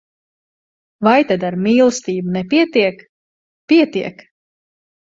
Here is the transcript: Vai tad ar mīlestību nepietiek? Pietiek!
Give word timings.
Vai 1.07 1.17
tad 1.33 1.45
ar 1.49 1.59
mīlestību 1.67 2.35
nepietiek? 2.39 3.07
Pietiek! 3.73 4.27